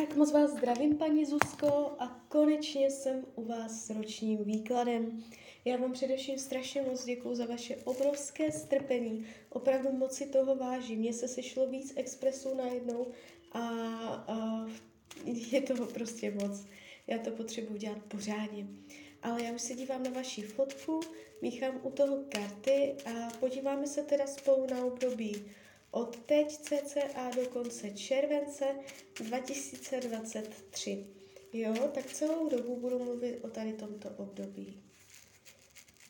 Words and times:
Tak 0.00 0.16
moc 0.16 0.32
vás 0.32 0.50
zdravím, 0.50 0.96
paní 0.96 1.24
Zuzko, 1.24 1.96
a 1.98 2.24
konečně 2.28 2.90
jsem 2.90 3.24
u 3.34 3.44
vás 3.44 3.86
s 3.86 3.90
ročním 3.90 4.44
výkladem. 4.44 5.24
Já 5.64 5.76
vám 5.76 5.92
především 5.92 6.38
strašně 6.38 6.82
moc 6.82 7.04
děkuju 7.04 7.34
za 7.34 7.46
vaše 7.46 7.76
obrovské 7.76 8.52
strpení. 8.52 9.26
Opravdu 9.50 9.92
moc 9.92 10.14
si 10.14 10.26
toho 10.26 10.56
vážím. 10.56 10.98
Mně 10.98 11.12
se 11.12 11.28
sešlo 11.28 11.66
víc 11.66 11.92
expresů 11.96 12.54
najednou 12.54 13.06
a, 13.52 13.60
a 14.28 14.66
je 15.24 15.60
toho 15.60 15.86
prostě 15.86 16.30
moc. 16.30 16.66
Já 17.06 17.18
to 17.18 17.30
potřebuji 17.30 17.76
dělat 17.76 18.02
pořádně. 18.08 18.66
Ale 19.22 19.42
já 19.42 19.52
už 19.52 19.62
se 19.62 19.74
dívám 19.74 20.02
na 20.02 20.10
vaši 20.10 20.42
fotku, 20.42 21.00
míchám 21.42 21.80
u 21.82 21.90
toho 21.90 22.18
karty 22.28 22.94
a 23.06 23.30
podíváme 23.40 23.86
se 23.86 24.02
teda 24.02 24.26
spolu 24.26 24.66
na 24.70 24.84
období 24.84 25.44
od 25.90 26.16
teď 26.16 26.58
cca 26.58 27.30
do 27.36 27.48
konce 27.48 27.90
července 27.90 28.64
2023. 29.20 31.06
Jo, 31.52 31.74
tak 31.94 32.06
celou 32.06 32.48
dobu 32.48 32.76
budu 32.80 32.98
mluvit 33.04 33.44
o 33.44 33.48
tady 33.48 33.72
tomto 33.72 34.10
období. 34.10 34.82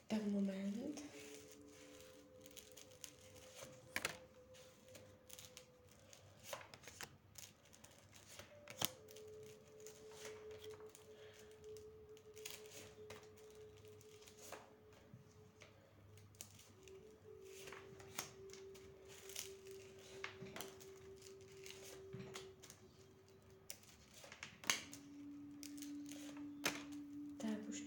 Tak 0.09 0.25
moment. 0.25 1.17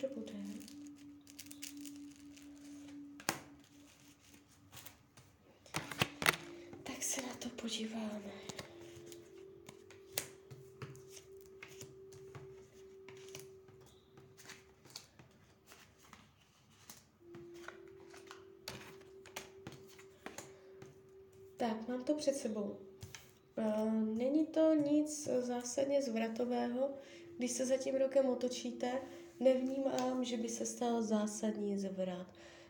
to 0.01 0.07
bude. 0.15 0.33
Tak 6.83 7.03
se 7.03 7.21
na 7.21 7.33
to 7.33 7.48
podíváme. 7.61 8.31
Tak, 21.57 21.87
mám 21.87 22.03
to 22.03 22.13
před 22.13 22.35
sebou. 22.35 22.77
Uh, 23.57 23.93
není 23.93 24.45
to 24.45 24.73
nic 24.73 25.29
zásadně 25.39 26.01
zvratového, 26.01 26.89
když 27.37 27.51
se 27.51 27.65
za 27.65 27.77
tím 27.77 27.95
rokem 27.95 28.25
otočíte, 28.25 29.01
nevnímám, 29.39 30.23
že 30.23 30.37
by 30.37 30.49
se 30.49 30.65
stal 30.65 31.01
zásadní 31.01 31.77
zvrat. 31.77 32.27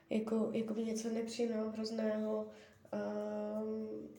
Jako, 0.10 0.50
jako 0.54 0.73
by 0.73 0.84
něco 0.84 1.10
nepříjemného, 1.10 1.70
hrozného, 1.70 2.48
um, 2.94 4.10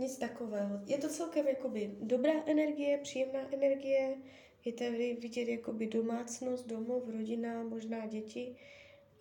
nic 0.00 0.16
takového. 0.16 0.80
Je 0.86 0.98
to 0.98 1.08
celkem 1.08 1.48
jakoby 1.48 1.94
dobrá 2.00 2.32
energie, 2.46 2.98
příjemná 2.98 3.52
energie, 3.52 4.16
je 4.64 4.72
tady 4.72 5.16
vidět 5.20 5.48
jakoby 5.48 5.86
domácnost, 5.86 6.66
domov, 6.66 7.08
rodina, 7.08 7.62
možná 7.62 8.06
děti. 8.06 8.56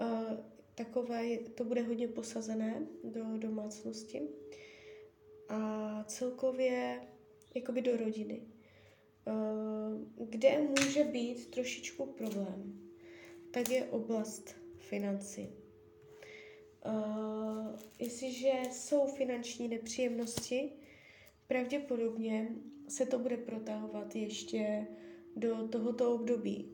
Uh, 0.02 0.38
takové, 0.76 1.38
to 1.38 1.64
bude 1.64 1.82
hodně 1.82 2.08
posazené 2.08 2.88
do 3.04 3.24
domácnosti. 3.38 4.22
A 5.50 6.04
celkově 6.08 7.02
jakoby 7.56 7.82
do 7.82 7.98
rodiny. 7.98 8.42
Eh, 9.30 10.26
kde 10.26 10.62
může 10.62 11.04
být 11.04 11.52
trošičku 11.52 12.06
problém, 12.06 12.80
tak 13.52 13.70
je 13.70 13.86
oblast 13.86 14.56
financí. 14.78 15.50
Uh, 16.86 17.80
jestliže 18.00 18.52
jsou 18.72 19.08
finanční 19.08 19.68
nepříjemnosti, 19.68 20.72
pravděpodobně 21.48 22.48
se 22.88 23.06
to 23.06 23.20
bude 23.20 23.38
protahovat 23.38 24.16
ještě 24.16 24.88
do 25.36 25.68
tohoto 25.68 26.14
období. 26.14 26.72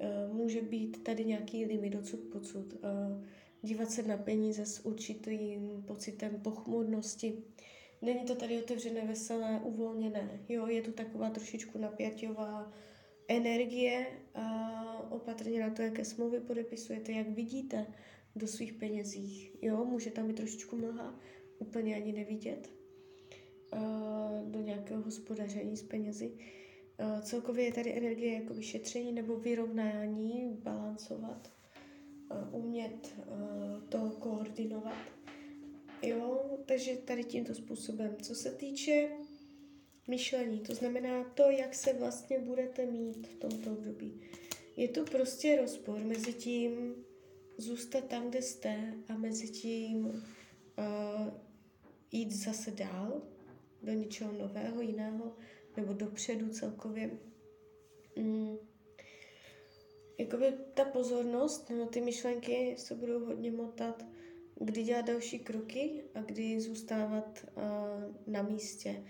Uh, 0.00 0.36
může 0.36 0.62
být 0.62 1.02
tady 1.02 1.24
nějaký 1.24 1.64
limit 1.64 1.94
odsud 1.94 2.20
pocud. 2.20 2.72
Uh, 2.72 3.24
dívat 3.62 3.90
se 3.90 4.02
na 4.02 4.16
peníze 4.16 4.66
s 4.66 4.86
určitým 4.86 5.84
pocitem 5.86 6.40
pochmurnosti, 6.40 7.42
Není 8.02 8.24
to 8.24 8.34
tady 8.34 8.62
otevřené, 8.62 9.06
veselé, 9.06 9.60
uvolněné. 9.64 10.40
Jo, 10.48 10.66
je 10.66 10.82
tu 10.82 10.92
taková 10.92 11.30
trošičku 11.30 11.78
napěťová 11.78 12.72
energie 13.28 14.06
a 14.34 15.06
opatrně 15.10 15.60
na 15.60 15.70
to, 15.70 15.82
jaké 15.82 16.04
smlouvy 16.04 16.40
podepisujete, 16.40 17.12
jak 17.12 17.28
vidíte 17.28 17.86
do 18.36 18.46
svých 18.46 18.72
penězích. 18.72 19.56
Jo, 19.62 19.84
může 19.84 20.10
tam 20.10 20.26
být 20.26 20.36
trošičku 20.36 20.76
mlha, 20.76 21.20
úplně 21.58 21.96
ani 21.96 22.12
nevidět 22.12 22.70
do 24.44 24.60
nějakého 24.60 25.02
hospodaření 25.02 25.76
s 25.76 25.82
penězi. 25.82 26.38
Celkově 27.22 27.64
je 27.64 27.72
tady 27.72 27.96
energie 27.96 28.34
jako 28.34 28.54
vyšetření 28.54 29.12
nebo 29.12 29.36
vyrovnání, 29.36 30.58
balancovat, 30.62 31.52
umět 32.52 33.14
to 33.88 34.10
koordinovat 34.10 35.16
Jo, 36.02 36.58
takže 36.66 36.96
tady 36.96 37.24
tímto 37.24 37.54
způsobem. 37.54 38.16
Co 38.22 38.34
se 38.34 38.50
týče 38.50 39.08
myšlení, 40.08 40.60
to 40.60 40.74
znamená 40.74 41.24
to, 41.24 41.42
jak 41.42 41.74
se 41.74 41.92
vlastně 41.92 42.38
budete 42.38 42.86
mít 42.86 43.26
v 43.26 43.36
tomto 43.36 43.72
období. 43.72 44.20
Je 44.76 44.88
to 44.88 45.04
prostě 45.04 45.56
rozpor 45.60 45.98
mezi 45.98 46.32
tím 46.32 46.94
zůstat 47.58 48.04
tam, 48.04 48.30
kde 48.30 48.42
jste 48.42 48.94
a 49.08 49.16
mezi 49.16 49.48
tím 49.48 50.06
uh, 50.06 50.22
jít 52.12 52.32
zase 52.32 52.70
dál 52.70 53.22
do 53.82 53.92
něčeho 53.92 54.32
nového, 54.32 54.80
jiného, 54.80 55.36
nebo 55.76 55.92
dopředu 55.92 56.48
celkově. 56.48 57.10
Mm. 58.16 58.56
Jakoby 60.18 60.52
ta 60.74 60.84
pozornost 60.84 61.70
nebo 61.70 61.86
ty 61.86 62.00
myšlenky 62.00 62.74
se 62.78 62.94
budou 62.94 63.24
hodně 63.24 63.52
motat 63.52 64.04
kdy 64.60 64.82
dělat 64.82 65.04
další 65.04 65.38
kroky 65.38 66.04
a 66.14 66.20
kdy 66.20 66.60
zůstávat 66.60 67.46
uh, 67.56 68.32
na 68.32 68.42
místě. 68.42 69.04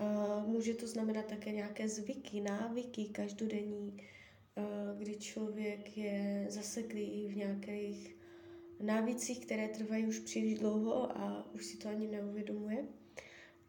Uh, 0.00 0.46
může 0.46 0.74
to 0.74 0.86
znamenat 0.86 1.26
také 1.26 1.52
nějaké 1.52 1.88
zvyky, 1.88 2.40
návyky 2.40 3.04
každodenní, 3.04 3.92
uh, 3.92 3.98
kdy 4.98 5.16
člověk 5.16 5.96
je 5.96 6.46
zaseklý 6.48 7.28
v 7.28 7.36
nějakých 7.36 8.16
návycích, 8.80 9.46
které 9.46 9.68
trvají 9.68 10.06
už 10.06 10.18
příliš 10.18 10.58
dlouho 10.58 11.18
a 11.18 11.46
už 11.54 11.66
si 11.66 11.76
to 11.76 11.88
ani 11.88 12.06
neuvědomuje. 12.08 12.84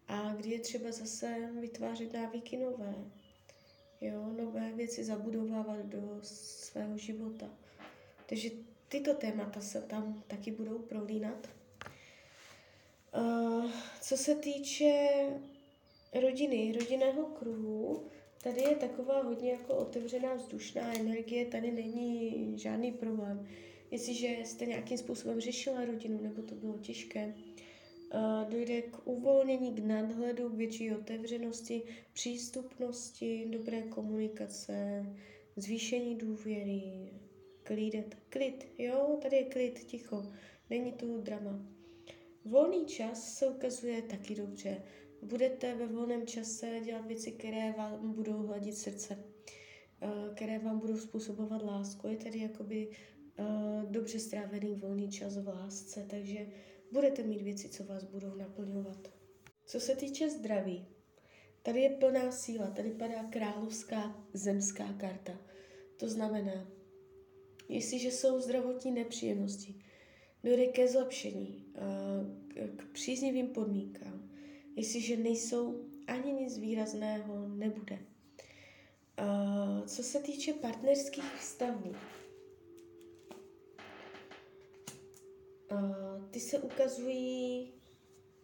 A 0.08 0.34
kdy 0.34 0.50
je 0.50 0.60
třeba 0.60 0.92
zase 0.92 1.50
vytvářet 1.60 2.14
návyky 2.14 2.58
nové. 2.58 2.96
Jo, 4.02 4.34
nové 4.38 4.74
věci 4.74 5.04
zabudovávat 5.04 5.86
do 5.86 6.20
svého 6.22 6.98
života. 6.98 7.50
Takže 8.26 8.50
tyto 8.88 9.14
témata 9.14 9.62
se 9.62 9.82
tam 9.82 10.24
taky 10.28 10.52
budou 10.52 10.80
prolínat. 10.80 11.50
Uh, 13.18 13.72
co 14.02 14.18
se 14.18 14.36
týče 14.36 15.10
rodiny, 16.22 16.74
rodinného 16.80 17.26
kruhu, 17.26 18.08
tady 18.48 18.62
je 18.62 18.76
taková 18.76 19.24
hodně 19.24 19.52
jako 19.52 19.74
otevřená 19.74 20.34
vzdušná 20.34 20.96
energie, 21.00 21.46
tady 21.46 21.72
není 21.72 22.54
žádný 22.58 22.92
problém. 22.92 23.48
Jestliže 23.92 24.38
jste 24.44 24.66
nějakým 24.66 24.98
způsobem 24.98 25.40
řešila 25.40 25.86
rodinu, 25.86 26.22
nebo 26.22 26.42
to 26.42 26.56
bylo 26.56 26.78
těžké, 26.78 27.34
uh, 28.14 28.50
dojde 28.50 28.82
k 28.82 29.08
uvolnění, 29.08 29.74
k 29.74 29.80
nadhledu, 29.80 30.50
k 30.50 30.54
větší 30.54 30.92
otevřenosti, 30.92 31.84
přístupnosti, 32.14 33.48
dobré 33.50 33.82
komunikace, 33.82 35.06
zvýšení 35.56 36.16
důvěry, 36.16 37.12
klídet. 37.64 38.18
Klid, 38.30 38.68
jo, 38.78 39.20
tady 39.22 39.36
je 39.36 39.44
klid, 39.44 39.80
ticho, 39.80 40.26
není 40.70 40.92
tu 40.92 41.22
drama. 41.22 41.60
Volný 42.46 42.86
čas 42.86 43.34
se 43.38 43.48
ukazuje 43.48 44.02
taky 44.02 44.36
dobře. 44.36 44.82
Budete 45.22 45.76
ve 45.76 45.88
volném 45.88 46.28
čase 46.28 46.80
dělat 46.86 47.06
věci, 47.06 47.32
které 47.32 47.72
vám 47.72 48.14
budou 48.14 48.48
hladit 48.48 48.78
srdce, 48.78 49.24
eh, 50.02 50.08
které 50.36 50.60
vám 50.60 50.80
budou 50.80 50.98
způsobovat 50.98 51.62
lásku. 51.62 52.08
Je 52.08 52.18
tady 52.18 52.40
jakoby 52.40 52.90
uh, 53.40 53.92
dobře 53.92 54.20
strávený 54.20 54.76
volný 54.76 55.12
čas 55.12 55.38
v 55.38 55.48
lásce, 55.48 56.06
takže 56.10 56.48
budete 56.92 57.24
mít 57.24 57.42
věci, 57.42 57.70
co 57.70 57.84
vás 57.84 58.04
budou 58.04 58.36
naplňovat. 58.36 59.12
Co 59.66 59.80
se 59.80 59.96
týče 59.96 60.30
zdraví, 60.30 60.88
tady 61.64 61.82
je 61.82 61.90
plná 61.90 62.32
síla, 62.32 62.68
tady 62.68 62.92
padá 62.92 63.24
královská 63.24 64.26
zemská 64.34 64.94
karta. 64.94 65.34
To 65.98 66.10
znamená, 66.10 66.68
Jestliže 67.70 68.12
jsou 68.12 68.40
zdravotní 68.40 68.92
nepříjemnosti, 68.92 69.76
dojde 70.44 70.68
ke 70.68 70.88
zlepšení, 70.88 71.66
k 72.76 72.86
příznivým 72.92 73.48
podmínkám. 73.48 74.27
Jestliže 74.78 75.18
nejsou 75.18 75.86
ani 76.08 76.34
nic 76.34 76.58
výrazného 76.58 77.48
nebude. 77.48 78.00
Uh, 78.00 79.86
co 79.86 80.04
se 80.04 80.20
týče 80.20 80.54
partnerských 80.54 81.36
vztahů, 81.40 81.96
uh, 85.72 86.26
ty 86.32 86.40
se 86.40 86.60
ukazují 86.60 87.74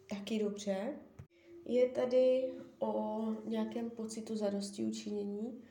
taky 0.09 0.39
dobře. 0.39 0.93
Je 1.65 1.89
tady 1.89 2.53
o 2.79 3.25
nějakém 3.45 3.89
pocitu 3.89 4.35
zadosti 4.35 4.83
učinění. 4.83 5.63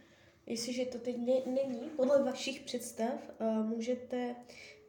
Jestliže 0.47 0.85
to 0.85 0.99
teď 0.99 1.17
ne, 1.17 1.35
není 1.47 1.91
podle 1.97 2.23
vašich 2.23 2.61
představ, 2.61 3.31
uh, 3.41 3.67
můžete 3.67 4.37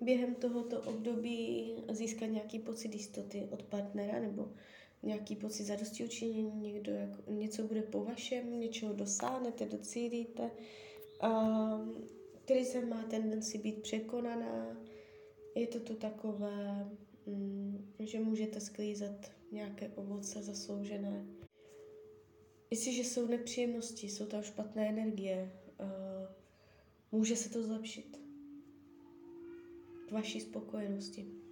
během 0.01 0.35
tohoto 0.35 0.81
období 0.81 1.73
získat 1.89 2.25
nějaký 2.25 2.59
pocit 2.59 2.93
jistoty 2.93 3.47
od 3.51 3.63
partnera 3.63 4.19
nebo 4.19 4.53
nějaký 5.03 5.35
pocit 5.35 5.63
zadosti 5.63 6.05
učinění, 6.05 6.61
někdo 6.61 6.91
jako, 6.91 7.31
něco 7.31 7.63
bude 7.63 7.81
po 7.81 8.03
vašem, 8.03 8.59
něčeho 8.59 8.93
dosáhnete, 8.93 9.65
docílíte. 9.65 10.51
Um, 11.23 12.07
krize 12.45 12.85
má 12.85 13.03
tendenci 13.03 13.57
být 13.57 13.81
překonaná, 13.81 14.77
je 15.55 15.67
to 15.67 15.79
tu 15.79 15.95
takové, 15.95 16.91
um, 17.25 17.93
že 17.99 18.19
můžete 18.19 18.59
sklízet 18.59 19.31
nějaké 19.51 19.89
ovoce 19.89 20.43
zasloužené. 20.43 21.25
Jestliže 22.71 23.03
jsou 23.03 23.27
nepříjemnosti, 23.27 24.09
jsou 24.09 24.25
tam 24.25 24.43
špatné 24.43 24.89
energie, 24.89 25.51
uh, 25.79 25.87
může 27.11 27.35
se 27.35 27.49
to 27.49 27.63
zlepšit 27.63 28.19
k 30.07 30.11
vaší 30.11 30.41
spokojenosti. 30.41 31.42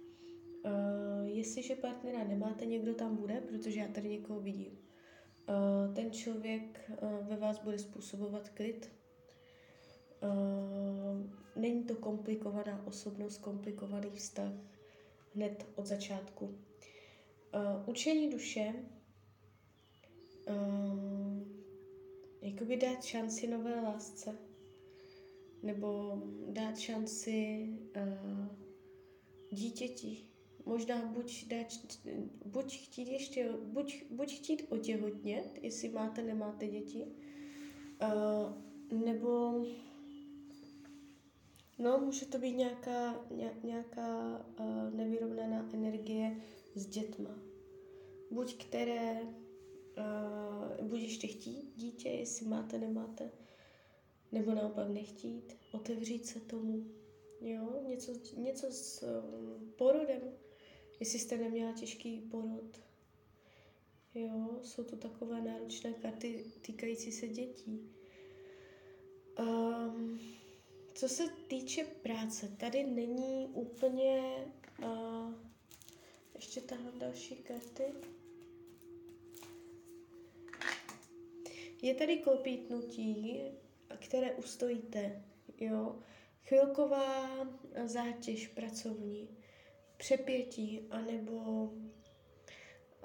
Uh, 0.64 1.26
jestliže 1.26 1.74
partnera 1.76 2.24
nemáte, 2.24 2.66
někdo 2.66 2.94
tam 2.94 3.16
bude, 3.16 3.40
protože 3.40 3.80
já 3.80 3.88
tady 3.88 4.08
někoho 4.08 4.40
vidím. 4.40 4.78
Uh, 5.48 5.94
ten 5.94 6.10
člověk 6.10 6.90
uh, 7.02 7.26
ve 7.28 7.36
vás 7.36 7.58
bude 7.58 7.78
způsobovat 7.78 8.48
klid. 8.48 8.92
Uh, 10.22 11.30
není 11.56 11.84
to 11.84 11.96
komplikovaná 11.96 12.86
osobnost, 12.86 13.38
komplikovaný 13.38 14.10
vztah 14.10 14.52
hned 15.34 15.66
od 15.74 15.86
začátku. 15.86 16.44
Uh, 16.44 17.88
učení 17.88 18.30
duše 18.30 18.74
uh, 20.48 21.42
jakoby 22.42 22.76
dát 22.76 23.04
šanci 23.04 23.46
nové 23.46 23.80
lásce 23.80 24.38
nebo 25.62 26.18
dát 26.48 26.78
šanci 26.78 27.68
uh, 27.96 28.46
dítěti, 29.50 30.31
možná 30.66 31.06
buď, 31.06 31.48
dát, 31.48 31.66
buď 32.44 32.76
chtít 32.76 33.08
ještě, 33.08 33.52
buď, 33.64 34.04
buď 34.10 34.32
chtít 34.32 34.66
otěhotnět, 34.68 35.58
jestli 35.62 35.88
máte, 35.88 36.22
nemáte 36.22 36.66
děti, 36.66 37.06
uh, 38.02 38.98
nebo 39.04 39.64
no, 41.78 41.98
může 41.98 42.26
to 42.26 42.38
být 42.38 42.56
nějaká, 42.56 43.24
nějaká 43.62 44.38
uh, 44.60 44.94
nevyrovnaná 44.94 45.68
energie 45.72 46.40
s 46.74 46.86
dětma. 46.86 47.38
Buď 48.30 48.64
které, 48.66 49.22
uh, 49.22 50.86
buď 50.88 51.00
ještě 51.00 51.26
chtít 51.26 51.72
dítě, 51.76 52.08
jestli 52.08 52.46
máte, 52.46 52.78
nemáte, 52.78 53.30
nebo 54.32 54.54
naopak 54.54 54.88
nechtít, 54.88 55.56
otevřít 55.72 56.26
se 56.26 56.40
tomu, 56.40 56.86
jo, 57.40 57.82
něco, 57.88 58.12
něco 58.36 58.66
s 58.70 59.02
um, 59.02 59.72
porodem, 59.76 60.20
jestli 61.02 61.18
jste 61.18 61.36
neměla 61.36 61.72
těžký 61.72 62.20
porod. 62.20 62.80
Jo, 64.14 64.60
jsou 64.62 64.84
to 64.84 64.96
takové 64.96 65.40
náročné 65.40 65.92
karty 65.92 66.44
týkající 66.60 67.12
se 67.12 67.28
dětí. 67.28 67.90
Um, 69.38 70.20
co 70.94 71.08
se 71.08 71.28
týče 71.48 71.84
práce, 71.84 72.48
tady 72.48 72.84
není 72.84 73.48
úplně... 73.52 74.22
Uh, 74.84 75.34
ještě 76.34 76.60
tahle 76.60 76.92
další 76.98 77.36
karty. 77.36 77.84
Je 81.82 81.94
tady 81.94 82.16
klopítnutí, 82.16 83.40
které 83.98 84.34
ustojíte, 84.34 85.24
jo. 85.60 85.98
Chvilková 86.44 87.46
zátěž 87.84 88.48
pracovní, 88.48 89.28
přepětí, 90.02 90.80
anebo 90.90 91.32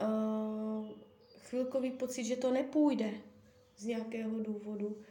uh, 0.01 0.89
chvilkový 1.38 1.91
pocit, 1.91 2.23
že 2.23 2.35
to 2.35 2.51
nepůjde 2.51 3.11
z 3.77 3.85
nějakého 3.85 4.39
důvodu, 4.39 5.01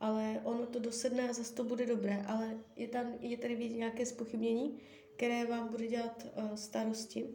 ale 0.00 0.40
ono 0.44 0.66
to 0.66 0.78
dosedne 0.78 1.28
a 1.28 1.32
zase 1.32 1.54
to 1.54 1.64
bude 1.64 1.86
dobré, 1.86 2.24
ale 2.26 2.58
je, 2.76 2.88
tam, 2.88 3.14
je 3.20 3.36
tady 3.36 3.54
vidět 3.54 3.76
nějaké 3.76 4.06
spochybnění, 4.06 4.78
které 5.16 5.46
vám 5.46 5.68
bude 5.68 5.86
dělat 5.86 6.26
uh, 6.36 6.54
starosti. 6.54 7.26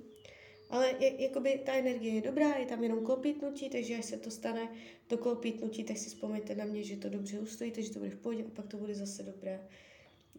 Ale 0.70 0.96
je, 1.00 1.22
jakoby 1.22 1.62
ta 1.66 1.74
energie 1.74 2.16
je 2.16 2.22
dobrá, 2.22 2.56
je 2.56 2.66
tam 2.66 2.84
jenom 2.84 3.06
klopítnutí, 3.06 3.70
takže 3.70 3.98
až 3.98 4.06
se 4.06 4.18
to 4.18 4.32
stane 4.32 4.70
to 5.08 5.18
klopítnutí, 5.18 5.84
tak 5.84 5.98
si 5.98 6.10
vzpomeňte 6.10 6.56
na 6.56 6.66
mě, 6.66 6.84
že 6.84 6.98
to 6.98 7.10
dobře 7.10 7.40
ustojíte, 7.40 7.82
že 7.82 7.94
to 7.94 8.00
bude 8.00 8.12
v 8.12 8.20
pohodě 8.20 8.44
a 8.44 8.50
pak 8.56 8.68
to 8.68 8.78
bude 8.78 8.96
zase 8.96 9.24
dobré. 9.24 9.68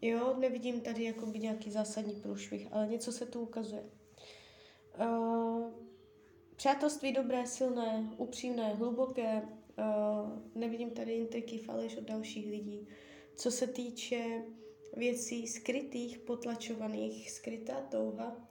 Jo, 0.02 0.36
nevidím 0.38 0.80
tady 0.80 1.04
jakoby 1.04 1.38
nějaký 1.38 1.70
zásadní 1.70 2.14
průšvih, 2.14 2.68
ale 2.72 2.86
něco 2.88 3.12
se 3.12 3.26
tu 3.26 3.40
ukazuje. 3.40 3.84
Uh, 5.00 5.72
přátelství 6.56 7.12
dobré, 7.12 7.46
silné, 7.46 8.10
upřímné, 8.16 8.74
hluboké, 8.74 9.42
uh, 9.42 10.42
nevidím 10.54 10.90
tady 10.90 11.12
intriky, 11.12 11.58
faleš 11.58 11.96
od 11.96 12.04
dalších 12.04 12.46
lidí. 12.46 12.88
Co 13.34 13.50
se 13.50 13.66
týče 13.66 14.42
věcí 14.96 15.46
skrytých, 15.46 16.18
potlačovaných, 16.18 17.30
skrytá 17.30 17.80
touha, 17.80 18.48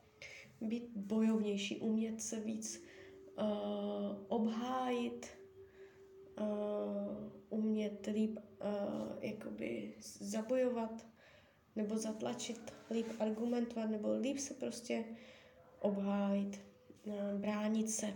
být 0.62 0.90
bojovnější, 0.96 1.80
umět 1.80 2.22
se 2.22 2.40
víc 2.40 2.84
uh, 3.42 3.46
obhájit, 4.28 5.28
uh, 6.40 7.32
umět 7.50 8.06
líp 8.14 8.40
uh, 8.40 9.18
jakoby 9.22 9.94
zabojovat, 10.20 11.11
nebo 11.76 11.98
zatlačit, 11.98 12.74
líp 12.92 13.08
argumentovat, 13.20 13.90
nebo 13.90 14.14
líp 14.14 14.38
se 14.38 14.54
prostě 14.54 15.06
obhájit, 15.80 16.60
eh, 17.08 17.38
bránit 17.38 17.90
se. 17.90 18.08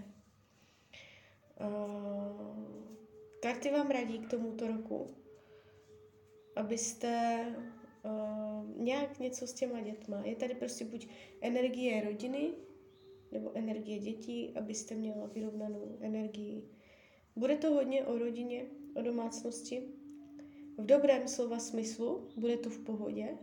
Eh, 1.60 2.66
karty 3.42 3.72
vám 3.72 3.90
radí 3.90 4.19
k 4.19 4.30
tomuto 4.30 4.68
roku, 4.68 5.07
abyste 6.56 7.45
uh, 8.04 8.81
nějak 8.83 9.19
něco 9.19 9.47
s 9.47 9.54
těma 9.54 9.81
dětma. 9.81 10.21
Je 10.26 10.35
tady 10.35 10.56
prostě 10.56 10.85
buď 10.85 11.07
energie 11.42 12.04
rodiny, 12.04 12.54
nebo 13.31 13.52
energie 13.56 14.00
dětí, 14.00 14.54
abyste 14.57 14.95
měla 14.95 15.28
vyrovnanou 15.28 15.97
energii. 16.02 16.69
Bude 17.35 17.57
to 17.57 17.74
hodně 17.74 18.06
o 18.06 18.18
rodině, 18.18 18.66
o 18.95 19.02
domácnosti, 19.02 19.83
v 20.78 20.86
dobrém 20.86 21.28
slova 21.28 21.60
smyslu, 21.60 22.28
bude 22.38 22.58
to 22.58 22.70
v 22.70 22.80
pohodě, 22.80 23.38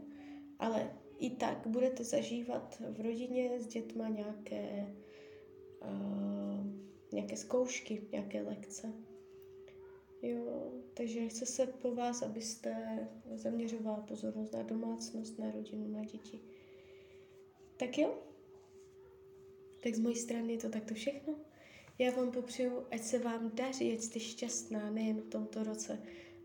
ale 0.58 0.90
i 1.18 1.30
tak 1.30 1.66
budete 1.66 2.04
zažívat 2.04 2.82
v 2.90 3.00
rodině 3.00 3.60
s 3.60 3.66
dětma 3.66 4.08
nějaké, 4.08 4.94
uh, 5.82 6.66
nějaké 7.12 7.36
zkoušky, 7.36 8.08
nějaké 8.12 8.42
lekce. 8.42 8.92
Jo, 10.22 10.72
takže 10.94 11.28
chce 11.28 11.46
se 11.46 11.66
po 11.66 11.94
vás, 11.94 12.22
abyste 12.22 12.98
zaměřovala 13.34 14.00
pozornost 14.00 14.52
na 14.52 14.62
domácnost, 14.62 15.38
na 15.38 15.50
rodinu, 15.50 15.88
na 15.88 16.04
děti. 16.04 16.40
Tak 17.76 17.98
jo? 17.98 18.18
Tak 19.82 19.94
z 19.94 19.98
mojí 19.98 20.16
strany 20.16 20.52
je 20.52 20.58
to 20.58 20.68
takto 20.68 20.94
všechno. 20.94 21.34
Já 21.98 22.10
vám 22.10 22.32
popřeju, 22.32 22.86
ať 22.90 23.02
se 23.02 23.18
vám 23.18 23.50
daří, 23.54 23.92
ať 23.92 24.00
jste 24.00 24.20
šťastná 24.20 24.90
nejen 24.90 25.20
v 25.20 25.28
tomto 25.28 25.62
roce, 25.64 26.02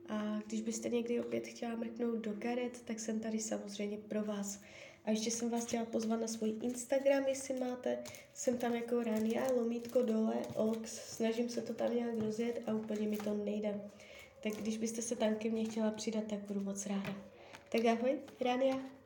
a 0.10 0.40
když 0.48 0.62
byste 0.62 0.90
někdy 0.90 1.20
opět 1.20 1.48
chtěla 1.48 1.76
mrknout 1.76 2.20
do 2.20 2.34
karet, 2.40 2.82
tak 2.86 3.00
jsem 3.00 3.20
tady 3.20 3.40
samozřejmě 3.40 3.98
pro 3.98 4.24
vás. 4.24 4.60
A 5.06 5.12
ještě 5.12 5.32
jsem 5.32 5.50
vás 5.50 5.66
chtěla 5.66 5.86
pozvat 5.86 6.22
na 6.22 6.28
svůj 6.28 6.56
Instagram, 6.62 7.24
jestli 7.28 7.60
máte. 7.60 7.98
Jsem 8.34 8.58
tam 8.58 8.76
jako 8.76 9.04
Rania, 9.04 9.52
lomítko 9.52 10.02
dole, 10.02 10.36
ox. 10.56 11.16
Snažím 11.16 11.50
se 11.50 11.62
to 11.62 11.74
tam 11.74 11.96
nějak 11.96 12.20
rozjet 12.20 12.62
a 12.66 12.74
úplně 12.74 13.08
mi 13.08 13.18
to 13.18 13.34
nejde. 13.34 13.82
Tak 14.44 14.54
když 14.54 14.78
byste 14.78 15.02
se 15.02 15.16
tam 15.16 15.36
ke 15.36 15.50
mně 15.50 15.66
chtěla 15.66 15.92
přidat, 15.92 16.24
tak 16.30 16.40
budu 16.40 16.60
moc 16.60 16.86
ráda. 16.86 17.16
Tak 17.70 17.86
ahoj, 17.86 18.20
Rania. 18.42 18.97